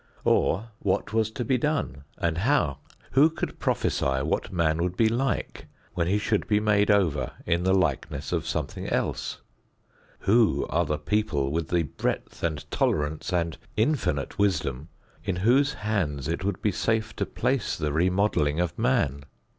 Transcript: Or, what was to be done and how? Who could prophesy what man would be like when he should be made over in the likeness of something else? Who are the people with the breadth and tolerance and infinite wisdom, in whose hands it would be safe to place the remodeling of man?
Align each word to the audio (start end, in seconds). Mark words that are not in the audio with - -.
Or, 0.23 0.69
what 0.79 1.13
was 1.13 1.29
to 1.29 1.45
be 1.45 1.59
done 1.59 2.05
and 2.17 2.39
how? 2.39 2.79
Who 3.11 3.29
could 3.29 3.59
prophesy 3.59 4.23
what 4.23 4.51
man 4.51 4.79
would 4.81 4.97
be 4.97 5.07
like 5.09 5.67
when 5.93 6.07
he 6.07 6.17
should 6.17 6.47
be 6.47 6.59
made 6.59 6.89
over 6.89 7.33
in 7.45 7.61
the 7.65 7.73
likeness 7.75 8.31
of 8.31 8.47
something 8.47 8.87
else? 8.87 9.41
Who 10.21 10.65
are 10.71 10.85
the 10.85 10.97
people 10.97 11.51
with 11.51 11.67
the 11.67 11.83
breadth 11.83 12.41
and 12.41 12.65
tolerance 12.71 13.31
and 13.31 13.59
infinite 13.77 14.39
wisdom, 14.39 14.89
in 15.23 15.35
whose 15.35 15.73
hands 15.73 16.27
it 16.27 16.43
would 16.43 16.63
be 16.63 16.71
safe 16.71 17.15
to 17.17 17.25
place 17.27 17.77
the 17.77 17.93
remodeling 17.93 18.59
of 18.59 18.79
man? 18.79 19.25